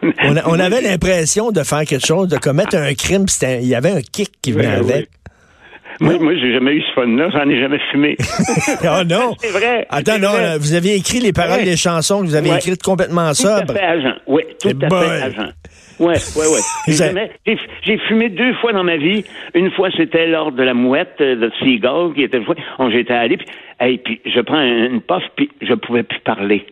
On, 0.02 0.36
a- 0.36 0.46
on 0.48 0.60
avait 0.60 0.80
l'impression 0.80 1.50
de 1.50 1.62
faire 1.64 1.84
quelque 1.84 2.06
chose, 2.06 2.28
de 2.28 2.36
commettre 2.38 2.76
un 2.76 2.94
crime, 2.94 3.26
il 3.42 3.66
y 3.66 3.74
avait 3.74 3.90
un 3.90 4.00
kick 4.00 4.30
qui 4.40 4.52
venait 4.52 4.68
Ouais, 4.78 4.80
ouais. 4.84 4.92
avec. 4.94 5.08
Moi, 6.00 6.18
moi 6.20 6.32
j'ai 6.36 6.52
jamais 6.52 6.72
eu 6.74 6.82
ce 6.82 6.92
fun-là, 6.94 7.28
j'en 7.30 7.48
ai 7.48 7.58
jamais 7.60 7.80
fumé. 7.90 8.16
Oh 8.20 9.02
non! 9.08 9.34
C'est 9.38 9.50
vrai. 9.50 9.86
Attends, 9.90 10.18
non, 10.18 10.28
vrai. 10.30 10.58
vous 10.58 10.74
aviez 10.74 10.94
écrit 10.96 11.18
les 11.20 11.32
paroles 11.32 11.58
Ouais. 11.60 11.64
des 11.64 11.76
chansons 11.76 12.20
que 12.22 12.26
vous 12.26 12.34
avez 12.36 12.50
Ouais. 12.50 12.56
écrites 12.58 12.82
complètement 12.82 13.32
Tout 13.32 13.46
à 13.46 13.58
sobre. 13.60 13.72
fait 13.72 13.82
agent. 13.82 14.14
Oui, 14.26 14.42
tout 14.62 14.68
à 14.68 14.86
boy. 14.88 15.06
fait 15.06 15.22
agent. 15.22 15.48
Ouais, 15.98 16.14
ouais, 16.36 16.46
ouais. 16.46 17.28
J'ai 17.84 17.98
fumé 18.06 18.28
deux 18.28 18.54
fois 18.60 18.72
dans 18.72 18.84
ma 18.84 18.96
vie. 18.96 19.24
Une 19.54 19.72
fois, 19.72 19.88
c'était 19.96 20.28
lors 20.28 20.52
de 20.52 20.62
la 20.62 20.72
mouette 20.72 21.16
euh, 21.20 21.34
de 21.34 21.50
Seagull, 21.58 22.14
qui 22.14 22.22
était 22.22 22.38
le 22.38 22.44
fois. 22.44 22.54
J'étais 22.92 23.14
allé, 23.14 23.36
puis, 23.36 23.46
hey, 23.80 23.98
puis 23.98 24.20
je 24.24 24.40
prends 24.40 24.58
un- 24.58 24.86
une 24.90 25.00
puff, 25.00 25.24
puis 25.34 25.50
je 25.60 25.74
pouvais 25.74 26.04
plus 26.04 26.20
parler. 26.20 26.64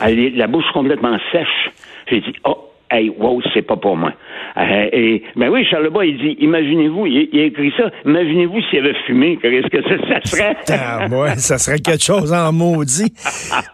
La 0.00 0.46
bouche 0.46 0.64
complètement 0.72 1.18
sèche. 1.32 1.70
J'ai 2.10 2.20
dit, 2.20 2.32
oh, 2.44 2.70
hey, 2.90 3.10
wow, 3.10 3.40
c'est 3.52 3.62
pas 3.62 3.76
pour 3.76 3.96
moi. 3.96 4.12
Euh, 4.56 4.88
et, 4.92 5.22
ben 5.36 5.48
oui, 5.50 5.64
Charlebois, 5.70 6.06
il 6.06 6.18
dit, 6.18 6.36
imaginez-vous, 6.40 7.06
il, 7.06 7.28
il 7.32 7.40
a 7.40 7.44
écrit 7.44 7.72
ça, 7.76 7.90
imaginez-vous 8.04 8.60
s'il 8.68 8.80
avait 8.80 8.94
fumé, 9.06 9.38
qu'est-ce 9.40 9.68
que 9.68 9.82
ça, 9.82 10.08
ça 10.08 10.30
serait? 10.30 10.56
Ah, 10.82 11.06
ouais, 11.08 11.36
ça 11.36 11.58
serait 11.58 11.78
quelque 11.78 12.02
chose 12.02 12.32
en 12.32 12.52
maudit. 12.52 13.12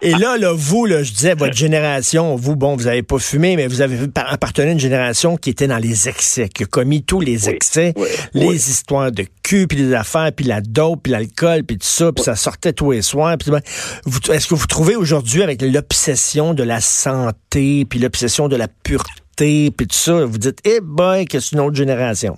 Et 0.03 0.11
là, 0.11 0.37
là, 0.39 0.53
vous, 0.55 0.87
là, 0.87 1.03
je 1.03 1.13
disais, 1.13 1.35
votre 1.35 1.55
génération, 1.57 2.35
vous, 2.37 2.57
bon, 2.57 2.75
vous 2.77 2.87
avez 2.89 3.03
pas 3.03 3.19
fumé, 3.19 3.57
mais 3.57 3.67
vous 3.69 3.81
avez 3.81 4.09
par- 4.09 4.33
appartenu 4.33 4.69
à 4.69 4.73
une 4.73 4.81
génération 4.81 5.37
qui 5.37 5.51
était 5.51 5.67
dans 5.67 5.79
les 5.79 6.09
excès, 6.09 6.49
qui 6.49 6.65
a 6.65 6.67
commis 6.67 7.03
tous 7.03 7.21
les 7.21 7.49
excès, 7.49 7.93
oui, 7.97 8.09
les 8.35 8.47
oui. 8.49 8.55
histoires 8.57 9.13
de 9.13 9.25
cul, 9.43 9.67
puis 9.67 9.79
les 9.79 9.95
affaires, 9.95 10.31
puis 10.35 10.45
la 10.47 10.61
dope, 10.61 11.05
puis 11.05 11.13
l'alcool, 11.13 11.63
puis 11.65 11.79
tout 11.79 11.87
ça, 11.87 12.13
puis 12.13 12.25
ça 12.25 12.35
sortait 12.35 12.73
tous 12.73 12.91
les 12.93 13.03
soirs. 13.03 13.37
puis 13.39 13.51
ben, 13.51 13.61
Est-ce 14.33 14.49
que 14.49 14.55
vous 14.55 14.67
trouvez 14.67 14.97
aujourd'hui, 14.97 15.43
avec 15.43 15.63
l'obsession 15.63 16.55
de 16.55 16.63
la 16.63 16.81
santé, 16.81 17.85
puis 17.89 17.99
l'obsession 17.99 18.49
de 18.49 18.57
la 18.57 18.69
pureté, 18.69 19.11
puis 19.37 19.87
tout 19.87 19.95
ça, 19.95 20.25
vous 20.25 20.39
dites, 20.39 20.61
eh 20.65 20.81
boy, 20.83 21.27
que 21.27 21.39
c'est 21.41 21.55
une 21.57 21.63
autre 21.63 21.77
génération. 21.77 22.35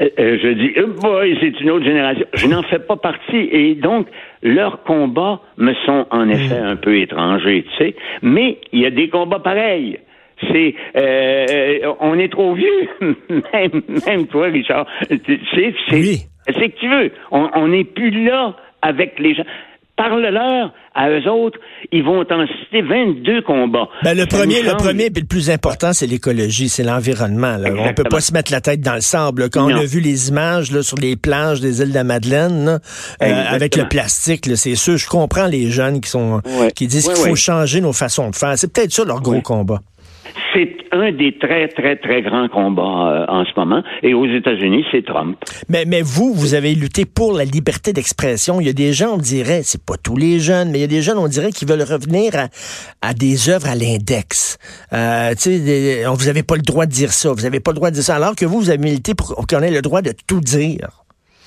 Euh, 0.00 0.08
euh, 0.18 0.38
je 0.42 0.48
dis, 0.48 0.72
oh 0.82 0.86
boy, 1.00 1.36
c'est 1.40 1.60
une 1.60 1.70
autre 1.70 1.84
génération. 1.84 2.24
Je 2.34 2.46
n'en 2.46 2.62
fais 2.62 2.78
pas 2.78 2.96
partie. 2.96 3.48
Et 3.52 3.74
donc, 3.74 4.06
leurs 4.42 4.82
combats 4.84 5.40
me 5.58 5.74
sont 5.84 6.06
en 6.10 6.28
effet 6.28 6.56
un 6.56 6.76
peu 6.76 6.98
étrangers, 6.98 7.64
tu 7.76 7.84
sais. 7.84 7.94
Mais 8.22 8.58
il 8.72 8.80
y 8.80 8.86
a 8.86 8.90
des 8.90 9.08
combats 9.10 9.40
pareils. 9.40 9.98
C'est, 10.50 10.74
euh, 10.96 11.92
on 12.00 12.18
est 12.18 12.32
trop 12.32 12.54
vieux, 12.54 12.88
même, 13.02 13.82
même 14.06 14.26
toi, 14.26 14.46
Richard. 14.46 14.86
Tu 15.10 15.38
sais, 15.54 15.74
c'est, 15.88 15.94
Oui. 15.96 16.16
c'est 16.46 16.70
que 16.70 16.78
tu 16.80 16.88
veux. 16.88 17.10
On 17.30 17.68
n'est 17.68 17.84
plus 17.84 18.10
là 18.24 18.56
avec 18.80 19.18
les 19.18 19.34
gens. 19.34 19.44
Parle-leur 20.00 20.72
à 20.94 21.10
eux 21.10 21.28
autres, 21.28 21.58
ils 21.92 22.02
vont 22.02 22.20
en 22.20 22.46
citer 22.46 22.82
22 22.82 23.42
combats. 23.42 23.88
Ben, 24.02 24.16
le 24.16 24.26
premier, 24.26 24.62
le 24.62 24.74
premier 24.76 25.04
et 25.04 25.10
le 25.10 25.26
plus 25.26 25.50
important, 25.50 25.92
c'est 25.92 26.06
l'écologie, 26.06 26.68
c'est 26.68 26.82
l'environnement. 26.82 27.58
On 27.78 27.92
peut 27.92 28.04
pas 28.04 28.20
se 28.20 28.32
mettre 28.32 28.50
la 28.50 28.60
tête 28.60 28.80
dans 28.80 28.94
le 28.94 29.02
sable. 29.02 29.50
Quand 29.50 29.70
on 29.70 29.76
a 29.76 29.84
vu 29.84 30.00
les 30.00 30.28
images 30.28 30.72
là, 30.72 30.82
sur 30.82 30.96
les 30.96 31.16
plages 31.16 31.60
des 31.60 31.82
îles 31.82 31.90
de 31.90 31.94
la 31.94 32.04
Madeleine, 32.04 32.64
là, 32.64 32.78
euh, 33.22 33.44
avec 33.48 33.76
le 33.76 33.88
plastique, 33.88 34.48
c'est 34.56 34.74
sûr, 34.74 34.96
je 34.96 35.06
comprends 35.06 35.46
les 35.46 35.70
jeunes 35.70 36.00
qui 36.00 36.08
sont 36.08 36.40
qui 36.74 36.86
disent 36.86 37.06
qu'il 37.06 37.16
faut 37.16 37.36
changer 37.36 37.80
nos 37.80 37.92
façons 37.92 38.30
de 38.30 38.36
faire. 38.36 38.54
C'est 38.56 38.72
peut-être 38.72 38.92
ça 38.92 39.04
leur 39.04 39.20
gros 39.20 39.42
combat. 39.42 39.80
C'est 40.54 40.76
un 40.92 41.12
des 41.12 41.38
très, 41.38 41.68
très, 41.68 41.96
très 41.96 42.22
grands 42.22 42.48
combats 42.48 42.82
euh, 42.82 43.26
en 43.28 43.44
ce 43.44 43.50
moment. 43.56 43.82
Et 44.02 44.14
aux 44.14 44.26
États-Unis, 44.26 44.84
c'est 44.90 45.04
Trump. 45.04 45.38
Mais, 45.68 45.84
mais 45.86 46.02
vous, 46.02 46.34
vous 46.34 46.54
avez 46.54 46.74
lutté 46.74 47.04
pour 47.04 47.32
la 47.32 47.44
liberté 47.44 47.92
d'expression. 47.92 48.60
Il 48.60 48.66
y 48.66 48.70
a 48.70 48.72
des 48.72 48.92
gens, 48.92 49.14
on 49.14 49.18
dirait, 49.18 49.60
c'est 49.62 49.84
pas 49.84 49.96
tous 49.96 50.16
les 50.16 50.40
jeunes, 50.40 50.70
mais 50.70 50.78
il 50.78 50.80
y 50.82 50.84
a 50.84 50.88
des 50.88 51.02
jeunes, 51.02 51.18
on 51.18 51.28
dirait, 51.28 51.52
qui 51.52 51.64
veulent 51.64 51.82
revenir 51.82 52.32
à, 53.02 53.14
des 53.14 53.48
œuvres 53.48 53.68
à 53.68 53.74
l'index. 53.74 54.58
Euh, 54.92 55.30
tu 55.30 55.58
sais, 55.58 56.04
vous 56.04 56.24
n'avez 56.24 56.42
pas 56.42 56.56
le 56.56 56.62
droit 56.62 56.86
de 56.86 56.90
dire 56.90 57.12
ça, 57.12 57.32
vous 57.32 57.42
n'avez 57.42 57.60
pas 57.60 57.70
le 57.70 57.76
droit 57.76 57.90
de 57.90 57.94
dire 57.94 58.04
ça, 58.04 58.16
alors 58.16 58.34
que 58.34 58.44
vous, 58.44 58.60
vous 58.60 58.70
avez 58.70 58.78
milité 58.78 59.14
pour 59.14 59.46
qu'on 59.46 59.60
ait 59.60 59.70
le 59.70 59.82
droit 59.82 60.02
de 60.02 60.12
tout 60.26 60.40
dire. 60.40 61.04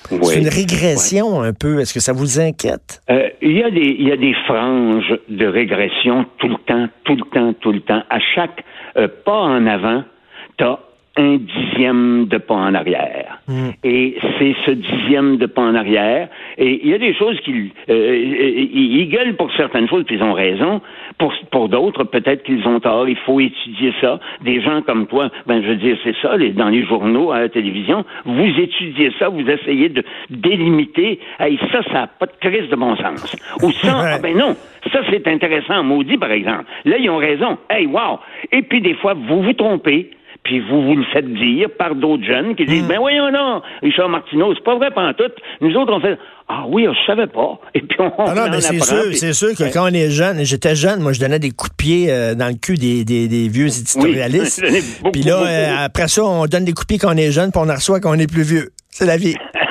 C'est 0.08 0.40
une 0.40 0.48
régression 0.48 1.42
un 1.42 1.52
peu. 1.52 1.80
Est-ce 1.80 1.94
que 1.94 2.00
ça 2.00 2.12
vous 2.12 2.40
inquiète? 2.40 3.00
Euh, 3.10 3.28
il 3.42 3.52
y, 3.52 3.62
a 3.62 3.70
des, 3.70 3.96
y 3.98 4.12
a 4.12 4.16
des 4.16 4.34
franges 4.46 5.18
de 5.28 5.46
régression 5.46 6.26
tout 6.38 6.48
le 6.48 6.56
temps, 6.66 6.88
tout 7.04 7.16
le 7.16 7.24
temps, 7.32 7.52
tout 7.60 7.72
le 7.72 7.80
temps. 7.80 8.02
À 8.10 8.18
chaque 8.34 8.64
euh, 8.96 9.08
pas 9.24 9.40
en 9.40 9.66
avant, 9.66 10.04
tu 10.58 10.64
as 10.64 10.78
un 11.16 11.36
dixième 11.36 12.26
de 12.26 12.38
pas 12.38 12.54
en 12.54 12.74
arrière. 12.74 13.38
Hmm. 13.46 13.70
Et 13.84 14.16
c'est 14.38 14.54
ce 14.66 14.70
dixième 14.72 15.36
de 15.36 15.46
pas 15.46 15.62
en 15.62 15.74
arrière. 15.74 16.28
Et 16.58 16.80
il 16.82 16.90
y 16.90 16.94
a 16.94 16.98
des 16.98 17.14
choses 17.14 17.38
qui... 17.40 17.72
Euh, 17.88 18.16
ils 18.72 19.08
gueulent 19.08 19.36
pour 19.36 19.52
certaines 19.54 19.88
choses, 19.88 20.04
puis 20.04 20.16
ils 20.16 20.22
ont 20.22 20.32
raison. 20.32 20.80
Pour, 21.18 21.32
pour 21.52 21.68
d'autres, 21.68 22.02
peut-être 22.04 22.42
qu'ils 22.42 22.66
ont 22.66 22.80
tort. 22.80 23.08
Il 23.08 23.16
faut 23.16 23.38
étudier 23.38 23.92
ça. 24.00 24.18
Des 24.42 24.60
gens 24.60 24.82
comme 24.82 25.06
toi, 25.06 25.30
ben 25.46 25.62
je 25.62 25.68
veux 25.68 25.76
dire, 25.76 25.96
c'est 26.02 26.16
ça, 26.20 26.36
les, 26.36 26.50
dans 26.50 26.68
les 26.68 26.84
journaux, 26.84 27.30
à 27.30 27.40
la 27.40 27.48
télévision, 27.48 28.04
vous 28.24 28.60
étudiez 28.60 29.12
ça, 29.18 29.28
vous 29.28 29.48
essayez 29.48 29.90
de 29.90 30.02
délimiter. 30.30 31.20
Hey, 31.38 31.58
ça, 31.70 31.82
ça 31.84 31.92
n'a 31.92 32.06
pas 32.08 32.26
de 32.26 32.32
crise 32.40 32.68
de 32.68 32.76
bon 32.76 32.96
sens. 32.96 33.36
Ou 33.62 33.70
ça, 33.70 33.94
ah 34.14 34.18
ben 34.20 34.36
non, 34.36 34.56
ça 34.92 35.00
c'est 35.10 35.26
intéressant, 35.28 35.84
maudit 35.84 36.18
par 36.18 36.32
exemple. 36.32 36.64
Là, 36.84 36.96
ils 36.98 37.08
ont 37.08 37.18
raison. 37.18 37.58
Hey, 37.70 37.86
wow! 37.86 38.18
Et 38.50 38.62
puis 38.62 38.80
des 38.80 38.94
fois, 38.94 39.14
vous 39.14 39.42
vous 39.42 39.52
trompez 39.52 40.10
puis 40.44 40.60
vous 40.60 40.82
vous 40.82 40.94
le 40.94 41.04
faites 41.12 41.32
dire 41.32 41.68
par 41.78 41.94
d'autres 41.94 42.24
jeunes 42.24 42.54
qui 42.54 42.66
disent, 42.66 42.84
hmm. 42.84 42.88
ben 42.88 42.98
voyons 42.98 43.30
non, 43.32 43.62
Richard 43.82 44.10
Martineau, 44.10 44.54
c'est 44.54 44.62
pas 44.62 44.76
vrai 44.76 44.90
tout. 45.16 45.24
Nous 45.62 45.74
autres, 45.74 45.92
on 45.92 46.00
fait, 46.00 46.18
ah 46.48 46.64
oui, 46.68 46.86
je 46.86 47.06
savais 47.06 47.26
pas. 47.26 47.58
Et 47.74 47.80
puis 47.80 47.96
on, 47.98 48.12
ah 48.18 48.34
non, 48.34 48.50
mais 48.50 48.60
c'est 48.60 48.78
sûr, 48.78 49.14
c'est 49.14 49.32
sûr 49.32 49.54
que 49.56 49.72
quand 49.72 49.90
on 49.90 49.94
est 49.94 50.10
jeune, 50.10 50.44
j'étais 50.44 50.76
jeune, 50.76 51.00
moi 51.00 51.14
je 51.14 51.20
donnais 51.20 51.38
des 51.38 51.50
coups 51.50 51.70
de 51.70 51.76
pied 51.76 52.06
euh, 52.10 52.34
dans 52.34 52.48
le 52.48 52.54
cul 52.54 52.74
des, 52.74 53.04
des, 53.04 53.26
des 53.26 53.48
vieux 53.48 53.66
éditorialistes. 53.78 54.62
puis 55.12 55.22
là, 55.22 55.42
euh, 55.42 55.84
après 55.86 56.08
ça, 56.08 56.22
on 56.24 56.44
donne 56.46 56.66
des 56.66 56.72
coups 56.72 56.86
de 56.86 56.94
pied 56.94 56.98
quand 56.98 57.14
on 57.14 57.16
est 57.16 57.32
jeune, 57.32 57.50
puis 57.50 57.60
on 57.64 57.70
en 57.70 57.74
reçoit 57.74 58.00
quand 58.00 58.14
on 58.14 58.18
est 58.18 58.30
plus 58.30 58.42
vieux. 58.42 58.70
C'est 58.90 59.06
la 59.06 59.16
vie. 59.16 59.34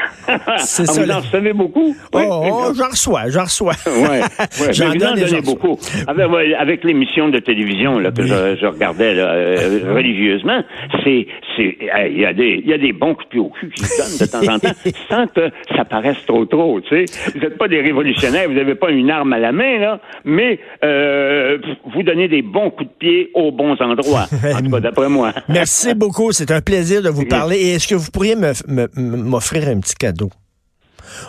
C'est 0.58 0.84
ah, 0.84 0.86
ça. 0.86 1.04
Vous 1.04 1.12
en 1.12 1.20
recevez 1.20 1.54
beaucoup? 1.54 1.96
Oh, 2.14 2.20
oh 2.20 2.74
j'en 2.76 2.90
reçois, 2.90 3.30
j'en 3.30 3.44
reçois. 3.44 3.74
ouais, 3.86 4.74
j'en 4.74 4.94
donne 4.94 5.42
beaucoup. 5.44 5.78
Avec, 6.08 6.84
l'émission 6.84 7.30
de 7.30 7.40
télévision 7.40 8.00
là, 8.00 8.12
que 8.12 8.26
je, 8.26 8.66
regardais 8.66 9.14
euh, 9.18 9.94
religieusement, 9.94 10.64
c'est, 11.04 11.28
il 11.58 12.20
y 12.20 12.26
a 12.26 12.34
des, 12.34 12.62
y 12.66 12.74
a 12.74 12.78
des 12.78 12.94
bons 12.94 13.16
coups 13.16 13.26
de 13.26 13.30
pied 13.30 13.40
au 13.40 13.50
cul 13.50 13.70
qui 13.70 13.84
se 13.84 13.98
donnent 13.98 14.18
de 14.20 14.32
temps 14.32 14.54
en 14.54 14.60
temps, 14.60 14.76
sans 15.10 15.28
que 15.28 15.50
ça 15.76 15.86
paraisse 15.86 16.26
trop 16.26 16.46
trop. 16.46 16.82
Tu 16.82 17.06
sais, 17.06 17.32
vous 17.34 17.40
n'êtes 17.40 17.58
pas 17.58 17.68
des 17.68 17.82
révolutionnaires, 17.82 18.48
vous 18.48 18.56
n'avez 18.56 18.76
pas 18.76 18.92
une 18.92 19.10
arme 19.10 19.34
à 19.34 19.40
la 19.40 19.52
main 19.52 19.80
là, 19.80 20.00
mais 20.26 20.60
euh, 20.84 21.58
vous 21.94 22.04
donnez 22.04 22.28
des 22.28 22.42
bons 22.42 22.70
coups 22.72 22.90
de 22.90 22.96
pied 23.00 23.30
aux 23.34 23.52
bons 23.52 23.76
endroits. 23.80 24.28
en 24.54 24.62
tout 24.62 24.72
cas, 24.72 24.80
d'après 24.80 25.10
moi. 25.10 25.34
Merci 25.50 25.94
beaucoup, 25.94 26.32
c'est 26.32 26.52
un 26.52 26.62
plaisir 26.62 27.02
de 27.02 27.10
vous 27.10 27.26
parler. 27.26 27.58
Et 27.58 27.74
est-ce 27.76 27.88
que 27.88 27.96
vous 27.96 28.12
pourriez 28.12 28.36
m'offrir 28.96 29.68
un 29.68 29.80
petit 29.80 29.96
cadeau? 29.96 30.23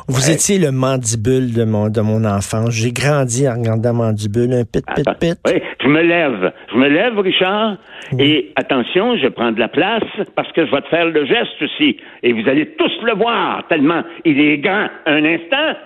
Vous 0.09 0.31
étiez 0.31 0.59
le 0.59 0.71
mandibule 0.71 1.53
de 1.53 1.65
mon, 1.65 1.89
de 1.89 2.01
mon 2.01 2.25
enfance. 2.25 2.71
J'ai 2.71 2.93
grandi 2.93 3.49
en 3.49 3.55
regardant 3.55 3.95
mandibule, 3.95 4.53
un 4.53 4.65
pit, 4.65 4.85
pit, 4.95 5.09
pit. 5.21 5.39
Oui, 5.47 5.63
je 5.83 5.89
me 5.89 6.03
lève. 6.03 6.53
Je 6.73 6.77
me 6.77 6.89
lève, 6.89 7.19
Richard. 7.19 7.77
Et 8.19 8.53
attention, 8.57 9.17
je 9.17 9.29
prends 9.29 9.53
de 9.53 9.61
la 9.61 9.69
place 9.69 10.03
parce 10.35 10.51
que 10.53 10.67
je 10.67 10.71
vais 10.71 10.83
te 10.83 10.89
faire 10.89 11.07
le 11.07 11.25
geste 11.27 11.61
aussi. 11.63 11.97
Et 12.23 12.33
vous 12.33 12.49
allez 12.49 12.75
tous 12.77 12.93
le 13.05 13.15
voir 13.15 13.67
tellement 13.69 14.03
il 14.25 14.41
est 14.41 14.59
grand. 14.59 14.89
Un 15.07 15.25
instant. 15.25 15.79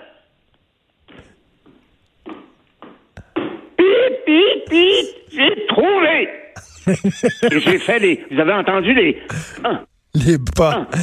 Pit, 3.77 4.25
pit, 4.25 4.69
pit. 4.69 5.15
J'ai 5.31 5.65
trouvé. 5.67 6.29
J'ai 7.51 7.79
fait 7.79 7.99
les. 7.99 8.25
Vous 8.31 8.39
avez 8.39 8.53
entendu 8.53 8.93
les. 8.93 9.17
Les 10.15 10.37
pas. 10.55 10.87
Ah, 10.91 10.97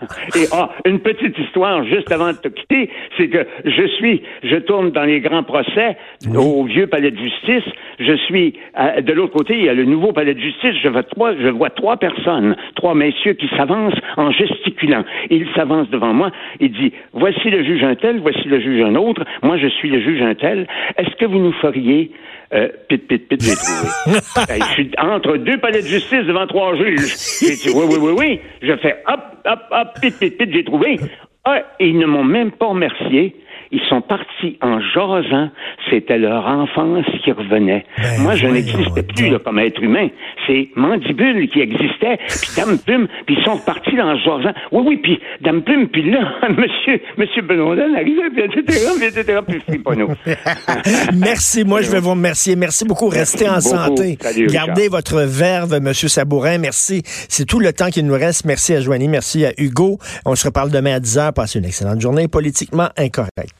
et 0.36 0.46
ah, 0.52 0.70
une 0.86 1.00
petite 1.00 1.38
histoire 1.38 1.84
juste 1.84 2.10
avant 2.12 2.32
de 2.32 2.38
te 2.38 2.48
quitter, 2.48 2.90
c'est 3.16 3.28
que 3.28 3.46
je 3.64 3.86
suis, 3.86 4.22
je 4.42 4.56
tourne 4.56 4.90
dans 4.90 5.04
les 5.04 5.20
grands 5.20 5.42
procès 5.42 5.96
au 6.34 6.64
vieux 6.64 6.86
palais 6.86 7.10
de 7.10 7.18
justice. 7.18 7.64
Je 7.98 8.14
suis 8.16 8.54
de 9.02 9.12
l'autre 9.12 9.34
côté, 9.34 9.58
il 9.58 9.64
y 9.64 9.68
a 9.68 9.74
le 9.74 9.84
nouveau 9.84 10.12
palais 10.12 10.34
de 10.34 10.40
justice. 10.40 10.74
Je 10.82 10.88
vois 10.88 11.02
trois, 11.02 11.34
je 11.36 11.48
vois 11.48 11.70
trois 11.70 11.96
personnes, 11.96 12.56
trois 12.76 12.94
messieurs 12.94 13.34
qui 13.34 13.48
s'avancent 13.56 13.98
en 14.16 14.30
gesticulant. 14.30 15.04
Ils 15.30 15.46
s'avancent 15.54 15.90
devant 15.90 16.12
moi. 16.12 16.30
Il 16.60 16.72
dit 16.72 16.92
voici 17.12 17.50
le 17.50 17.62
juge 17.64 17.84
un 17.84 17.94
tel, 17.94 18.20
voici 18.20 18.46
le 18.46 18.60
juge 18.60 18.82
un 18.82 18.94
autre. 18.94 19.24
Moi, 19.42 19.56
je 19.58 19.68
suis 19.68 19.90
le 19.90 20.00
juge 20.00 20.22
un 20.22 20.34
tel. 20.34 20.66
Est-ce 20.96 21.14
que 21.16 21.26
vous 21.26 21.38
nous 21.38 21.52
feriez 21.52 22.10
euh, 22.52 22.68
pit, 22.88 23.06
pit, 23.06 23.28
pit, 23.28 23.40
j'ai 23.40 23.54
trouvé. 23.54 23.88
je 24.58 24.72
suis 24.72 24.90
entre 24.98 25.36
deux 25.36 25.58
palais 25.58 25.82
de 25.82 25.86
justice 25.86 26.24
devant 26.26 26.46
trois 26.46 26.74
juges. 26.76 27.14
J'ai 27.40 27.54
dit 27.54 27.70
oui, 27.74 27.84
oui, 27.88 27.96
oui, 28.00 28.12
oui. 28.18 28.40
Je 28.60 28.76
fais 28.78 29.02
hop, 29.06 29.20
hop, 29.44 29.60
hop, 29.70 29.88
pit, 30.00 30.18
pit, 30.18 30.36
pit, 30.36 30.50
j'ai 30.52 30.64
trouvé. 30.64 30.98
Ah, 31.44 31.62
et 31.78 31.88
ils 31.88 31.98
ne 31.98 32.06
m'ont 32.06 32.24
même 32.24 32.50
pas 32.50 32.66
remercié. 32.66 33.36
Ils 33.72 33.80
sont 33.88 34.00
partis 34.00 34.58
en 34.60 34.80
jasant. 34.80 35.50
C'était 35.90 36.18
leur 36.18 36.46
enfance 36.46 37.04
qui 37.22 37.32
revenait. 37.32 37.84
Ben 37.98 38.22
Moi, 38.22 38.34
je 38.34 38.46
n'existais 38.46 39.02
plus 39.02 39.30
là, 39.30 39.38
comme 39.38 39.58
être 39.58 39.80
humain. 39.82 40.08
C'est 40.46 40.68
Mandibule 40.74 41.48
qui 41.48 41.60
existait, 41.60 42.18
puis 42.26 42.50
Dame 42.56 42.78
Plume, 42.78 43.06
puis 43.26 43.36
ils 43.38 43.44
sont 43.44 43.54
repartis 43.54 44.00
en 44.00 44.16
jasant. 44.18 44.52
Oui, 44.72 44.82
oui, 44.86 44.96
puis 45.02 45.20
Dame 45.40 45.62
Plume, 45.62 45.88
puis 45.88 46.10
là, 46.10 46.32
monsieur, 46.48 47.00
monsieur 47.16 47.42
Benondel 47.42 47.94
arrivait, 47.94 48.30
puis 48.30 48.42
etc., 48.42 48.90
puis 48.96 49.06
etc., 49.06 49.38
puis 49.46 49.78
pas 49.78 49.94
nous. 49.94 50.08
Merci. 51.18 51.64
Moi, 51.64 51.82
je 51.82 51.90
vais 51.90 52.00
vous 52.00 52.10
remercier. 52.10 52.56
Merci 52.56 52.84
beaucoup. 52.84 53.08
Restez 53.08 53.48
en 53.48 53.60
santé. 53.60 54.18
Gardez 54.48 54.88
votre 54.88 55.20
verve, 55.20 55.78
monsieur 55.80 56.08
Sabourin. 56.08 56.58
Merci. 56.58 57.02
C'est 57.28 57.46
tout 57.46 57.60
le 57.60 57.72
temps 57.72 57.90
qu'il 57.90 58.06
nous 58.06 58.14
reste. 58.14 58.44
Merci 58.44 58.74
à 58.74 58.80
Joanie. 58.80 59.08
Merci 59.08 59.44
à 59.44 59.52
Hugo. 59.58 59.98
On 60.24 60.34
se 60.34 60.46
reparle 60.46 60.70
demain 60.70 60.96
à 60.96 61.00
10 61.00 61.18
h. 61.18 61.32
Passez 61.32 61.58
une 61.58 61.64
excellente 61.64 62.00
journée 62.00 62.28
politiquement 62.28 62.88
incorrecte. 62.96 63.59